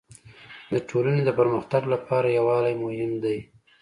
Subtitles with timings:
[0.71, 3.37] د ټولني د پرمختګ لپاره يووالی مهم دی.